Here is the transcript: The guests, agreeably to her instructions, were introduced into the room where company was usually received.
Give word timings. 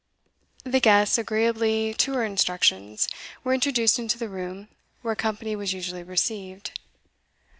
The 0.63 0.79
guests, 0.79 1.19
agreeably 1.19 1.93
to 1.93 2.13
her 2.13 2.25
instructions, 2.25 3.07
were 3.43 3.53
introduced 3.53 3.99
into 3.99 4.17
the 4.17 4.29
room 4.29 4.67
where 5.03 5.15
company 5.15 5.55
was 5.55 5.73
usually 5.73 6.01
received. 6.01 6.71